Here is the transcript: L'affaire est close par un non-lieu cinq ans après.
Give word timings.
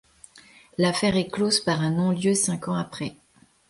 L'affaire 0.79 1.15
est 1.15 1.27
close 1.29 1.59
par 1.59 1.81
un 1.81 1.91
non-lieu 1.91 2.33
cinq 2.33 2.69
ans 2.69 2.73
après. 2.73 3.15